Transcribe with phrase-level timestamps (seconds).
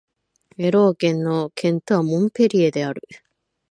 [0.57, 3.03] エロー県の県都はモンペリエである